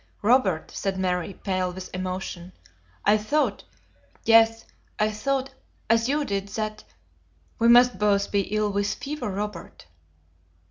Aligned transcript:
"Robert," 0.23 0.71
said 0.71 0.97
Mary, 0.97 1.31
pale 1.43 1.71
with 1.71 1.93
emotion, 1.93 2.53
"I 3.05 3.17
thought 3.19 3.63
yes, 4.25 4.65
I 4.97 5.11
thought 5.11 5.53
as 5.91 6.09
you 6.09 6.25
did, 6.25 6.47
that 6.47 6.83
We 7.59 7.67
must 7.67 7.99
both 7.99 8.31
be 8.31 8.41
ill 8.51 8.71
with 8.71 8.91
fever, 8.95 9.29
Robert." 9.29 9.85